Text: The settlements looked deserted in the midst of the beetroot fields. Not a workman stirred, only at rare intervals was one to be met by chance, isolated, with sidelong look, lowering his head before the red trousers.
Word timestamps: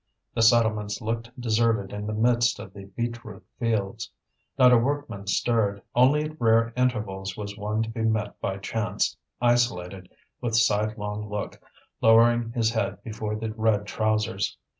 The 0.33 0.41
settlements 0.41 0.99
looked 0.99 1.29
deserted 1.39 1.93
in 1.93 2.07
the 2.07 2.13
midst 2.13 2.57
of 2.57 2.73
the 2.73 2.85
beetroot 2.85 3.45
fields. 3.59 4.09
Not 4.57 4.73
a 4.73 4.77
workman 4.79 5.27
stirred, 5.27 5.83
only 5.93 6.23
at 6.23 6.41
rare 6.41 6.73
intervals 6.75 7.37
was 7.37 7.55
one 7.55 7.83
to 7.83 7.89
be 7.91 8.01
met 8.01 8.41
by 8.41 8.57
chance, 8.57 9.15
isolated, 9.39 10.09
with 10.41 10.55
sidelong 10.57 11.29
look, 11.29 11.61
lowering 12.01 12.51
his 12.53 12.71
head 12.71 13.03
before 13.03 13.35
the 13.35 13.53
red 13.53 13.85
trousers. 13.85 14.57